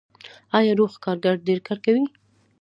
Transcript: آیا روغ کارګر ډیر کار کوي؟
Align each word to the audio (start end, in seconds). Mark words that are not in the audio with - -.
آیا 0.57 0.73
روغ 0.79 0.93
کارګر 1.03 1.35
ډیر 1.47 1.59
کار 1.67 1.77
کوي؟ 1.85 2.03